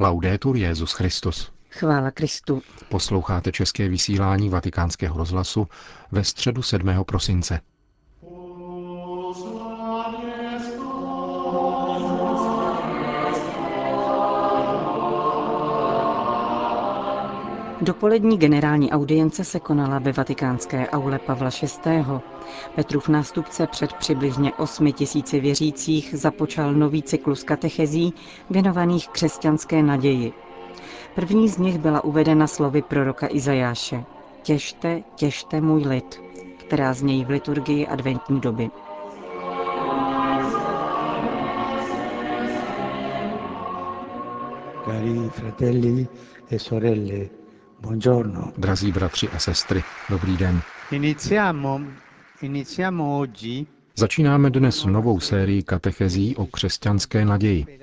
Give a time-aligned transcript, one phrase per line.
[0.00, 1.52] Laudetur Jezus Christus.
[1.70, 2.62] Chvála Kristu.
[2.88, 5.68] Posloucháte české vysílání Vatikánského rozhlasu
[6.12, 7.04] ve středu 7.
[7.04, 7.60] prosince.
[17.80, 22.04] Dopolední generální audience se konala ve vatikánské aule Pavla VI.
[22.74, 28.14] Petrův nástupce před přibližně 8 tisíci věřících započal nový cyklus katechezí
[28.50, 30.32] věnovaných křesťanské naději.
[31.14, 34.04] První z nich byla uvedena slovy proroka Izajáše.
[34.42, 36.20] Těšte, těšte můj lid,
[36.56, 38.70] která znějí v liturgii adventní doby.
[44.84, 46.06] Cari fratelli
[46.50, 47.28] e sorelle,
[47.80, 48.52] buongiorno.
[48.58, 50.62] Drazí bratři a sestry, dobrý den.
[50.90, 51.80] Iniziamo,
[52.42, 53.66] iniziamo oggi
[53.98, 57.78] Začínáme dnes novou sérii katechezí o křesťanské naději.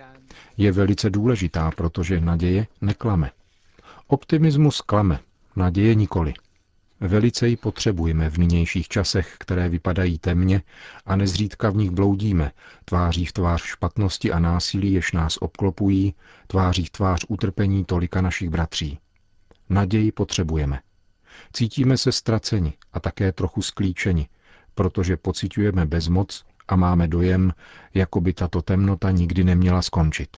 [0.58, 3.32] Je velice důležitá, protože naděje neklame.
[4.08, 5.20] Optimismus klame,
[5.56, 6.34] naděje nikoli.
[7.00, 10.62] Velice ji potřebujeme v nynějších časech, které vypadají temně
[11.06, 12.52] a nezřídka v nich bloudíme,
[12.86, 16.14] tváří v tvář špatnosti a násilí, jež nás obklopují,
[16.48, 19.00] tváří v tvář utrpení tolika našich bratří.
[19.70, 20.80] Naději potřebujeme.
[21.54, 24.28] Cítíme se ztraceni a také trochu sklíčeni,
[24.76, 27.54] protože pociťujeme bezmoc a máme dojem,
[27.94, 30.30] jako by tato temnota nikdy neměla skončit.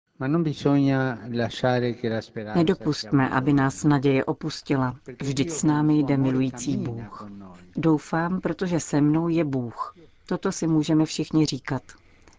[2.55, 4.95] Nedopustme, aby nás naděje opustila.
[5.21, 7.29] Vždyť s námi jde milující Bůh.
[7.75, 9.95] Doufám, protože se mnou je Bůh.
[10.25, 11.81] Toto si můžeme všichni říkat.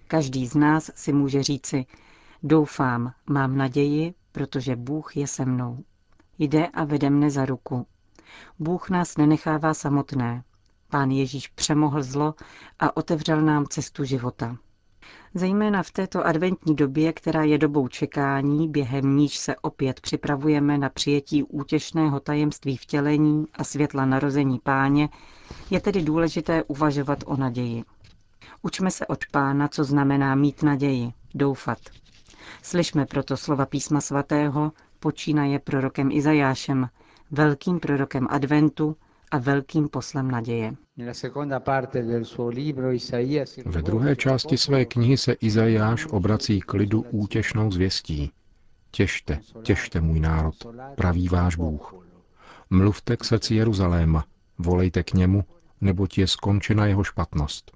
[0.09, 1.87] Každý z nás si může říci,
[2.43, 5.85] doufám, mám naději, protože Bůh je se mnou.
[6.39, 7.87] Jde a vede mne za ruku.
[8.59, 10.43] Bůh nás nenechává samotné.
[10.91, 12.35] Pán Ježíš přemohl zlo
[12.79, 14.57] a otevřel nám cestu života.
[15.35, 20.89] Zejména v této adventní době, která je dobou čekání, během níž se opět připravujeme na
[20.89, 25.09] přijetí útěšného tajemství vtělení a světla narození páně,
[25.71, 27.85] je tedy důležité uvažovat o naději.
[28.63, 31.79] Učme se od pána, co znamená mít naději, doufat.
[32.63, 36.89] Slyšme proto slova písma svatého, počínaje prorokem Izajášem,
[37.31, 38.97] velkým prorokem adventu
[39.31, 40.75] a velkým poslem naděje.
[40.97, 46.07] Nella seconda parte del suo libro Isaia si Ve druhé části své knihy se Izajáš
[46.07, 48.33] obrací k lidu útěšnou zvěstí.
[48.91, 50.55] Těšte, těšte můj národ,
[50.97, 51.95] praví váš Bůh.
[52.71, 54.25] Mluvte k srdci Jeruzaléma,
[54.59, 55.45] volejte k němu,
[55.81, 57.73] neboť je skončena jeho špatnost.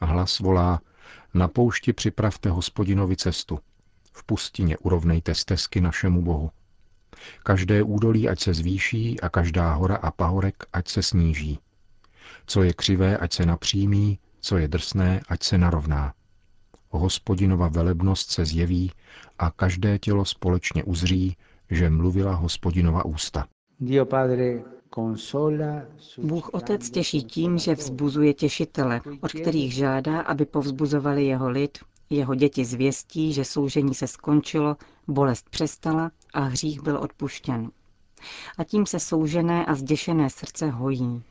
[0.00, 0.80] A hlas volá,
[1.34, 3.58] na poušti připravte hospodinovi cestu,
[4.16, 6.50] v pustině urovnejte stezky našemu Bohu.
[7.42, 11.58] Každé údolí ať se zvýší a každá hora a pahorek ať se sníží.
[12.46, 16.14] Co je křivé, ať se napřímí, co je drsné, ať se narovná.
[16.90, 18.92] Hospodinova velebnost se zjeví
[19.38, 21.36] a každé tělo společně uzří,
[21.70, 23.46] že mluvila hospodinova ústa.
[23.80, 24.62] Dio Padre
[26.18, 31.78] Bůh Otec těší tím, že vzbuzuje těšitele, od kterých žádá, aby povzbuzovali jeho lid,
[32.10, 34.76] jeho děti zvěstí, že soužení se skončilo,
[35.08, 37.70] bolest přestala a hřích byl odpuštěn.
[38.58, 41.22] A tím se soužené a zděšené srdce hojí.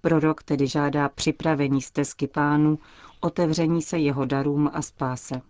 [0.00, 2.78] Prorok tedy žádá připravení stezky pánu,
[3.20, 5.42] otevření se jeho darům a spáse.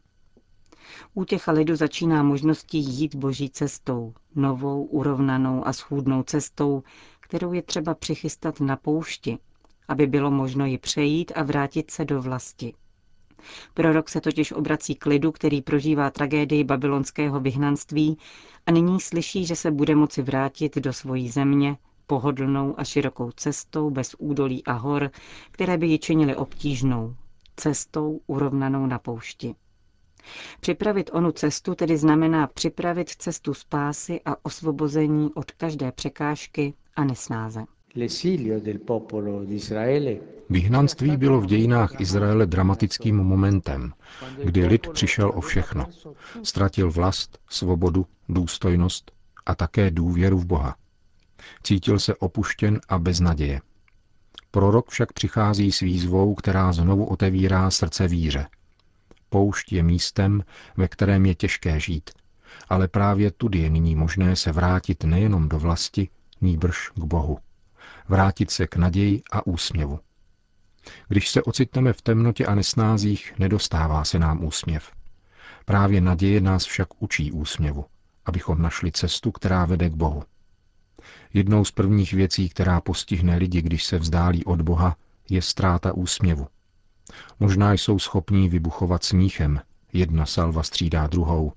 [1.14, 6.82] Útěcha lidu začíná možností jít boží cestou, novou, urovnanou a schůdnou cestou,
[7.20, 9.38] kterou je třeba přichystat na poušti,
[9.88, 12.74] aby bylo možno ji přejít a vrátit se do vlasti.
[13.74, 18.18] Prorok se totiž obrací k lidu, který prožívá tragédii babylonského vyhnanství
[18.66, 21.76] a nyní slyší, že se bude moci vrátit do svojí země
[22.06, 25.10] pohodlnou a širokou cestou bez údolí a hor,
[25.50, 27.14] které by ji činily obtížnou,
[27.56, 29.54] cestou urovnanou na poušti.
[30.60, 37.64] Připravit onu cestu tedy znamená připravit cestu spásy a osvobození od každé překážky a nesnáze.
[40.50, 43.92] Vyhnanství bylo v dějinách Izraele dramatickým momentem,
[44.44, 45.86] kdy lid přišel o všechno.
[46.42, 49.12] Ztratil vlast, svobodu, důstojnost
[49.46, 50.76] a také důvěru v Boha.
[51.62, 53.60] Cítil se opuštěn a bez naděje.
[54.50, 58.46] Prorok však přichází s výzvou, která znovu otevírá srdce víře.
[59.28, 60.44] Poušť je místem,
[60.76, 62.10] ve kterém je těžké žít,
[62.68, 66.08] ale právě tudy je nyní možné se vrátit nejenom do vlasti,
[66.40, 67.38] nýbrž k Bohu.
[68.08, 70.00] Vrátit se k naději a úsměvu.
[71.08, 74.92] Když se ocitneme v temnotě a nesnázích, nedostává se nám úsměv.
[75.64, 77.84] Právě naděje nás však učí úsměvu,
[78.24, 80.22] abychom našli cestu, která vede k Bohu.
[81.34, 84.96] Jednou z prvních věcí, která postihne lidi, když se vzdálí od Boha,
[85.30, 86.46] je ztráta úsměvu.
[87.40, 89.60] Možná jsou schopní vybuchovat smíchem,
[89.92, 91.52] jedna salva střídá druhou,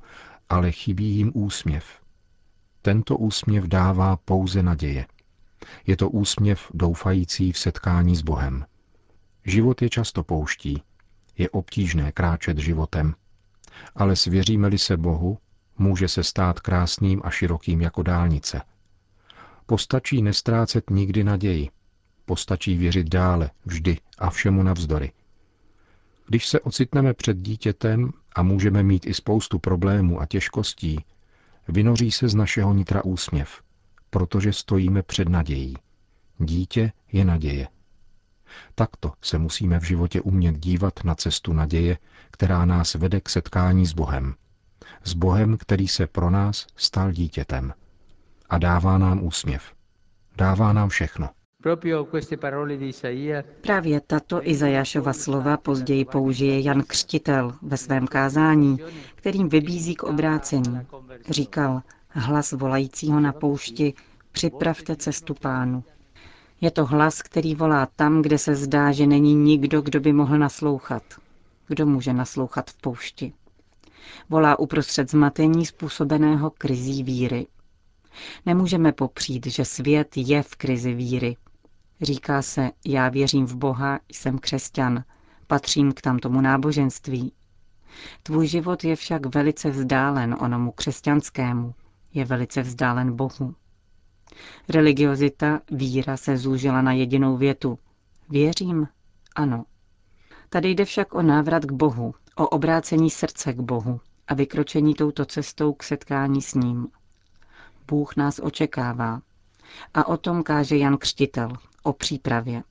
[0.50, 1.86] ale chybí jim úsměv.
[2.81, 5.06] Tento úsměv dává pouze naděje.
[5.88, 8.65] Je to úsměv doufající v setkání s Bohem.
[9.45, 10.83] Život je často pouští.
[11.38, 13.15] Je obtížné kráčet životem.
[13.95, 15.38] Ale svěříme-li se Bohu,
[15.77, 18.61] může se stát krásným a širokým jako dálnice.
[19.65, 21.69] Postačí nestrácet nikdy naději.
[22.25, 25.11] Postačí věřit dále, vždy a všemu navzdory.
[26.27, 31.06] Když se ocitneme před dítětem a můžeme mít i spoustu problémů a těžkostí,
[31.67, 33.61] vynoří se z našeho nitra úsměv,
[34.09, 35.75] protože stojíme před nadějí.
[36.38, 37.67] Dítě je naděje.
[38.75, 41.97] Takto se musíme v životě umět dívat na cestu naděje,
[42.31, 44.35] která nás vede k setkání s Bohem.
[45.03, 47.73] S Bohem, který se pro nás stal dítětem.
[48.50, 49.73] A dává nám úsměv.
[50.38, 51.29] Dává nám všechno.
[53.61, 58.77] Právě tato Izajášova slova později použije Jan Křtitel ve svém kázání,
[59.15, 60.79] kterým vybízí k obrácení.
[61.29, 63.94] Říkal, hlas volajícího na poušti,
[64.31, 65.83] připravte cestu pánu.
[66.61, 70.38] Je to hlas, který volá tam, kde se zdá, že není nikdo, kdo by mohl
[70.38, 71.03] naslouchat.
[71.67, 73.33] Kdo může naslouchat v poušti?
[74.29, 77.47] Volá uprostřed zmatení způsobeného krizí víry.
[78.45, 81.38] Nemůžeme popřít, že svět je v krizi víry.
[82.01, 85.03] Říká se, já věřím v Boha, jsem křesťan,
[85.47, 87.33] patřím k tamtomu náboženství.
[88.23, 91.73] Tvůj život je však velice vzdálen onomu křesťanskému,
[92.13, 93.56] je velice vzdálen Bohu.
[94.69, 97.79] Religiozita, víra se zúžila na jedinou větu.
[98.29, 98.88] Věřím?
[99.35, 99.65] Ano.
[100.50, 105.25] Tady jde však o návrat k Bohu, o obrácení srdce k Bohu a vykročení touto
[105.25, 106.88] cestou k setkání s ním.
[107.88, 109.21] Bůh nás očekává.
[109.94, 111.53] A o tom káže Jan Křtitel,
[111.83, 112.63] o přípravě.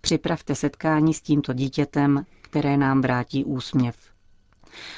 [0.00, 4.09] Připravte setkání s tímto dítětem, které nám vrátí úsměv.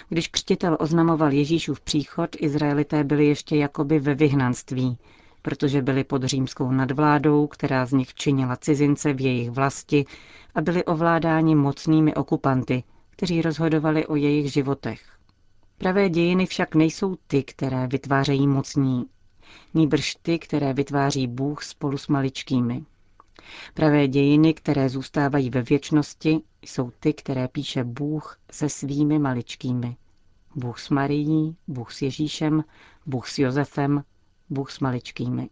[0.08, 4.98] Když křtitel oznamoval Ježíšův příchod, Izraelité byli ještě jakoby ve vyhnanství,
[5.42, 10.04] protože byli pod římskou nadvládou, která z nich činila cizince v jejich vlasti
[10.54, 15.00] a byli ovládáni mocnými okupanty, kteří rozhodovali o jejich životech.
[15.78, 19.06] Pravé dějiny však nejsou ty, které vytvářejí mocní,
[19.74, 22.84] nýbrž ty, které vytváří Bůh spolu s maličkými.
[23.74, 29.96] Pravé dějiny, které zůstávají ve věčnosti, jsou ty, které píše Bůh se svými maličkými.
[30.56, 32.64] Bůh s Marií, Bůh s Ježíšem,
[33.06, 34.04] Bůh s Josefem,
[34.50, 35.48] Bůh s maličkými.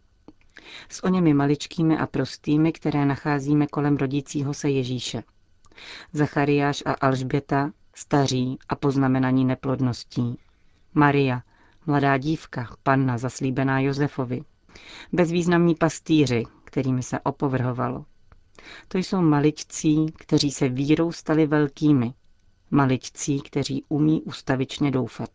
[0.89, 5.23] S oněmi maličkými a prostými, které nacházíme kolem rodícího se Ježíše.
[6.13, 10.37] Zachariáš a Alžběta, staří a poznamenaní neplodností.
[10.93, 11.43] Maria,
[11.85, 14.41] mladá dívka, panna zaslíbená Josefovi.
[15.13, 18.05] Bezvýznamní pastýři, kterými se opovrhovalo.
[18.87, 22.13] To jsou maličcí, kteří se vírou stali velkými.
[22.71, 25.29] Maličcí, kteří umí ustavičně doufat.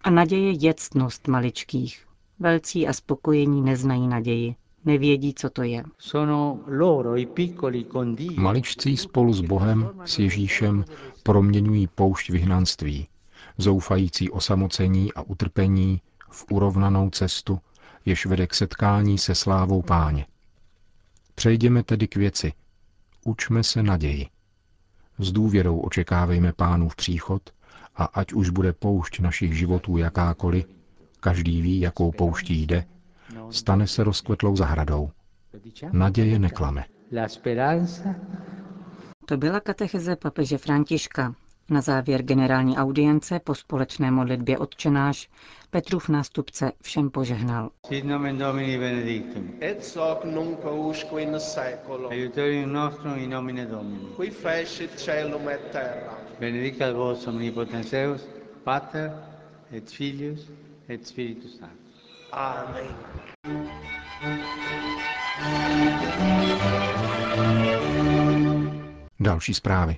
[0.00, 2.06] A naděje je ctnost maličkých,
[2.38, 5.84] Velcí a spokojení neznají naději, nevědí, co to je.
[8.36, 10.84] Maličcí spolu s Bohem, s Ježíšem,
[11.22, 13.08] proměňují poušť vyhnanství,
[13.58, 16.00] zoufající osamocení a utrpení
[16.30, 17.58] v urovnanou cestu,
[18.04, 20.26] jež vede k setkání se slávou páně.
[21.34, 22.52] Přejdeme tedy k věci.
[23.24, 24.26] Učme se naději.
[25.18, 27.42] S důvěrou očekávejme pánův příchod
[27.96, 30.66] a ať už bude poušť našich životů jakákoliv,
[31.20, 32.84] každý ví, jakou pouští jde,
[33.50, 35.10] stane se rozkvetlou zahradou.
[35.92, 36.84] Naděje neklame.
[39.26, 41.34] To byla katecheze papeže Františka.
[41.70, 45.28] Na závěr generální audience po společné modlitbě odčenáš
[45.70, 47.70] Petrův nástupce všem požehnal.
[47.86, 49.50] Sit nomen Domini benedictum.
[49.60, 54.06] et hoc nunc usque in seculum, Aiutorium nostrum in nomine Domini.
[54.16, 56.18] qui fecit caelum et terra.
[56.40, 58.20] Benedicat vos omnipotens Deus,
[58.64, 59.10] Pater
[59.72, 60.40] et Filius
[60.88, 62.18] et Spiritus Sanctus.
[62.32, 62.94] Amen.
[69.20, 69.96] Další zprávy.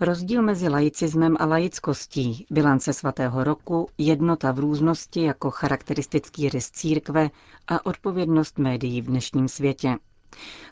[0.00, 7.30] Rozdíl mezi laicismem a laickostí, bilance svatého roku, jednota v různosti jako charakteristický rys církve
[7.68, 9.96] a odpovědnost médií v dnešním světě.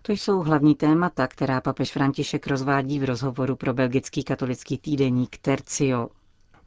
[0.03, 6.09] To jsou hlavní témata, která papež František rozvádí v rozhovoru pro belgický katolický týdeník Tercio.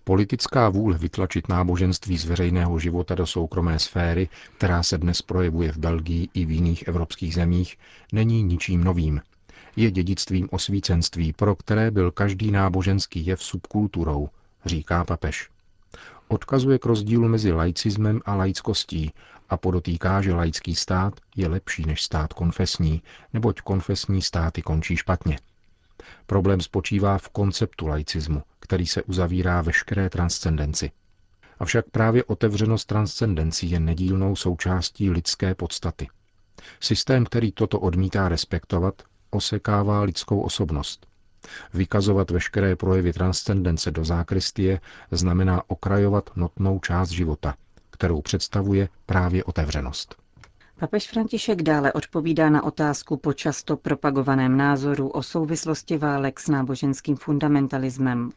[0.04, 5.78] Politická vůle vytlačit náboženství z veřejného života do soukromé sféry, která se dnes projevuje v
[5.78, 7.78] Belgii i v jiných evropských zemích,
[8.14, 9.22] není ničím novým.
[9.76, 14.30] Je dědictvím osvícenství, pro které byl každý náboženský jev subkulturou,
[14.66, 15.50] říká papež.
[16.28, 19.12] Odkazuje k rozdílu mezi laicismem a laickostí
[19.50, 23.02] a podotýká, že laický stát je lepší než stát konfesní,
[23.34, 25.40] neboť konfesní státy končí špatně.
[26.26, 30.92] Problém spočívá v konceptu laicismu, který se uzavírá veškeré transcendenci.
[31.60, 36.08] Avšak právě otevřenost transcendencí je nedílnou součástí lidské podstaty.
[36.80, 39.02] Systém, který toto odmítá respektovat,
[39.36, 41.06] osekává lidskou osobnost.
[41.74, 44.80] Vykazovat veškeré projevy transcendence do zákristie
[45.12, 47.56] znamená okrajovat notnou část života,
[47.92, 50.16] kterou představuje právě otevřenost.
[50.80, 57.16] Papež František dále odpovídá na otázku po často propagovaném názoru o souvislosti válek s náboženským
[57.16, 58.30] fundamentalismem.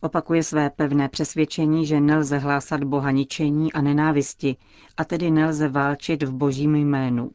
[0.00, 4.56] Opakuje své pevné přesvědčení, že nelze hlásat Boha ničení a nenávisti,
[4.96, 7.30] a tedy nelze válčit v božím jménu.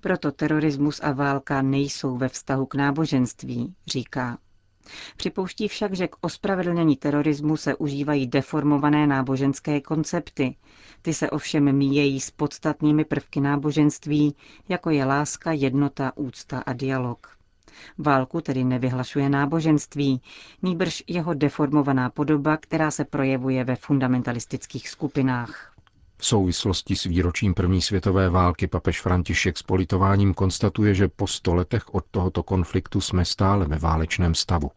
[0.00, 4.38] Proto terorismus a válka nejsou ve vztahu k náboženství, říká.
[5.16, 10.56] Připouští však, že k ospravedlnění terorismu se užívají deformované náboženské koncepty.
[11.02, 14.34] Ty se ovšem míjejí s podstatnými prvky náboženství,
[14.68, 17.36] jako je láska, jednota, úcta a dialog.
[17.98, 20.20] Válku tedy nevyhlašuje náboženství,
[20.62, 25.75] nýbrž jeho deformovaná podoba, která se projevuje ve fundamentalistických skupinách.
[26.18, 31.54] V souvislosti s výročím první světové války papež František s politováním konstatuje, že po sto
[31.54, 34.70] letech od tohoto konfliktu jsme stále ve válečném stavu.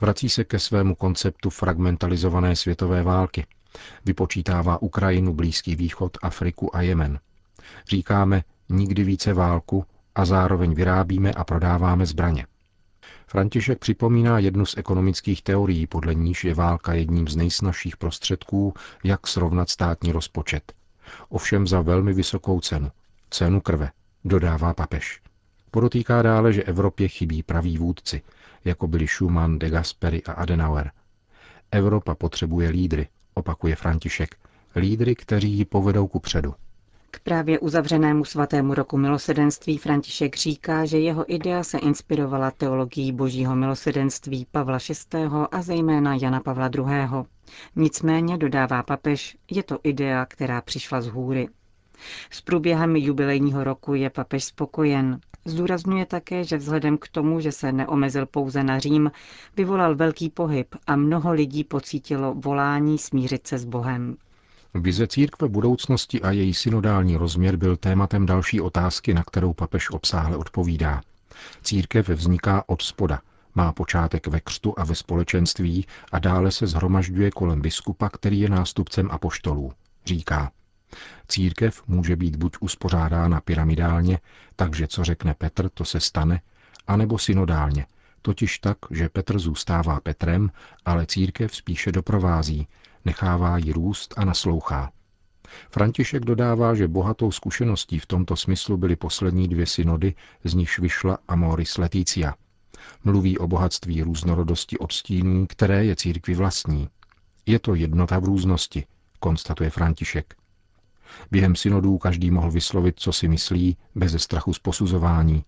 [0.00, 3.46] Vrací se ke svému konceptu fragmentalizované světové války.
[4.04, 7.20] Vypočítává Ukrajinu, Blízký východ, Afriku a Jemen.
[7.88, 12.46] Říkáme nikdy více válku a zároveň vyrábíme a prodáváme zbraně.
[13.30, 19.26] František připomíná jednu z ekonomických teorií, podle níž je válka jedním z nejsnažších prostředků, jak
[19.26, 20.72] srovnat státní rozpočet.
[21.28, 22.90] Ovšem za velmi vysokou cenu.
[23.30, 23.90] Cenu krve,
[24.24, 25.20] dodává papež.
[25.70, 28.22] Podotýká dále, že Evropě chybí praví vůdci,
[28.64, 30.90] jako byli Schumann, de Gasperi a Adenauer.
[31.70, 34.36] Evropa potřebuje lídry, opakuje František,
[34.76, 36.54] lídry, kteří ji povedou ku předu.
[37.12, 43.56] K právě uzavřenému svatému roku milosedenství František říká, že jeho idea se inspirovala teologií božího
[43.56, 45.24] milosedenství Pavla VI.
[45.52, 47.24] a zejména Jana Pavla II.
[47.76, 51.48] Nicméně, dodává papež, je to idea, která přišla z hůry.
[52.30, 55.20] S průběhem jubilejního roku je papež spokojen.
[55.44, 59.10] Zdůrazňuje také, že vzhledem k tomu, že se neomezil pouze na Řím,
[59.56, 64.16] vyvolal velký pohyb a mnoho lidí pocítilo volání smířit se s Bohem.
[64.74, 70.36] Vize církve budoucnosti a její synodální rozměr byl tématem další otázky, na kterou papež obsáhle
[70.36, 71.00] odpovídá.
[71.62, 73.20] Církev vzniká od spoda,
[73.54, 78.48] má počátek ve křtu a ve společenství a dále se zhromažďuje kolem biskupa, který je
[78.48, 79.72] nástupcem apoštolů.
[80.06, 80.52] Říká,
[81.28, 84.18] církev může být buď uspořádána pyramidálně,
[84.56, 86.40] takže co řekne Petr, to se stane,
[86.86, 87.86] anebo synodálně,
[88.22, 90.50] totiž tak, že Petr zůstává Petrem,
[90.84, 92.66] ale církev spíše doprovází,
[93.04, 94.90] nechává ji růst a naslouchá.
[95.70, 100.14] František dodává, že bohatou zkušeností v tomto smyslu byly poslední dvě synody,
[100.44, 102.34] z nichž vyšla Amoris Leticia.
[103.04, 106.88] Mluví o bohatství různorodosti odstínů, které je církvi vlastní.
[107.46, 108.86] Je to jednota v různosti,
[109.20, 110.34] konstatuje František.
[111.30, 115.44] Během synodů každý mohl vyslovit, co si myslí, bez strachu z posuzování.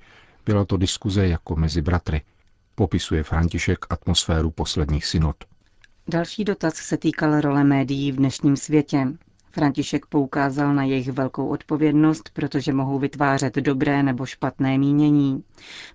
[0.46, 2.22] Byla to diskuze jako mezi bratry.
[2.74, 5.36] Popisuje František atmosféru posledních synod.
[6.08, 9.06] Další dotaz se týkal role médií v dnešním světě.
[9.50, 15.44] František poukázal na jejich velkou odpovědnost, protože mohou vytvářet dobré nebo špatné mínění.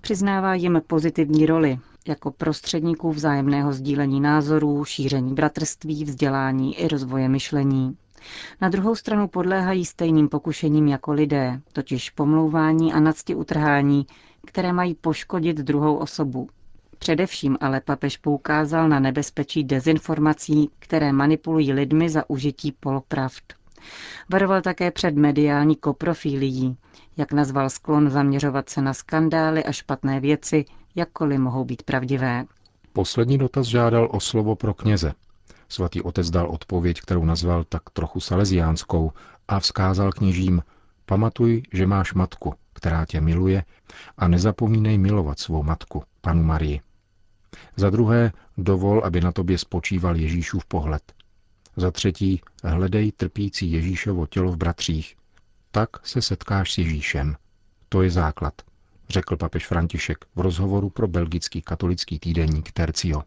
[0.02, 7.98] Přiznává jim pozitivní roli jako prostředníků vzájemného sdílení názorů, šíření bratrství, vzdělání i rozvoje myšlení.
[8.62, 14.06] Na druhou stranu podléhají stejným pokušením jako lidé, totiž pomlouvání a nadsti utrhání,
[14.46, 16.48] které mají poškodit druhou osobu.
[17.00, 23.54] Především ale papež poukázal na nebezpečí dezinformací, které manipulují lidmi za užití polopravd.
[24.32, 26.78] Varoval také před mediální koprofílií,
[27.18, 32.46] jak nazval sklon zaměřovat se na skandály a špatné věci, jakkoliv mohou být pravdivé.
[32.94, 35.14] Poslední dotaz žádal o slovo pro kněze.
[35.70, 39.12] Svatý otec dal odpověď, kterou nazval tak trochu salesiánskou
[39.48, 40.62] a vzkázal kněžím,
[41.06, 43.64] pamatuj, že máš matku, která tě miluje
[44.18, 46.82] a nezapomínej milovat svou matku, panu Marii.
[47.78, 51.14] Za druhé, dovol, aby na tobě spočíval Ježíšův pohled.
[51.76, 55.16] Za třetí, hledej trpící Ježíšovo tělo v bratřích.
[55.72, 57.36] Tak se setkáš s Ježíšem.
[57.90, 58.54] To je základ,
[59.10, 63.24] řekl papež František v rozhovoru pro belgický katolický týdeník Tercio.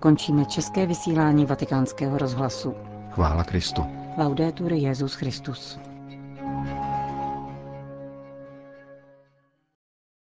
[0.00, 2.74] Končíme české vysílání vatikánského rozhlasu.
[3.10, 3.82] Chvála Kristu.
[4.18, 5.78] Laudetur Jezus Christus.